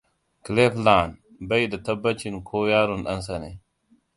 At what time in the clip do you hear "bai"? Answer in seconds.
1.49-1.61